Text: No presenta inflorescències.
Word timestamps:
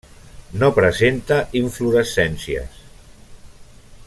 No 0.61 0.69
presenta 0.77 1.37
inflorescències. 1.63 2.83